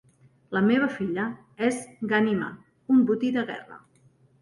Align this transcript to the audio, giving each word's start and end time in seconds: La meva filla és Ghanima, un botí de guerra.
La 0.55 0.63
meva 0.69 0.87
filla 0.93 1.27
és 1.69 1.79
Ghanima, 2.15 2.51
un 2.97 3.07
botí 3.13 3.35
de 3.41 3.49
guerra. 3.55 3.83